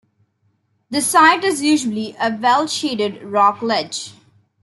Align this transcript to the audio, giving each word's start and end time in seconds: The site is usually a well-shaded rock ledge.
The 0.89 0.99
site 0.99 1.43
is 1.43 1.61
usually 1.61 2.15
a 2.19 2.35
well-shaded 2.35 3.21
rock 3.21 3.61
ledge. 3.61 4.13